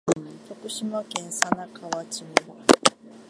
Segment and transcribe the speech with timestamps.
[0.49, 2.55] 徳島県佐那河内村